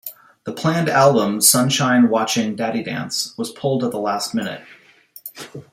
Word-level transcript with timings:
The 0.45 0.51
planned 0.51 0.89
album, 0.89 1.41
"Sunshine 1.41 2.09
Watching 2.09 2.55
Daddy 2.55 2.81
Dance", 2.81 3.37
was 3.37 3.51
pulled 3.51 3.83
at 3.83 3.91
the 3.91 3.99
last 3.99 4.33
minute. 4.33 4.63